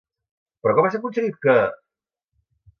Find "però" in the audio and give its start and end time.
0.63-0.73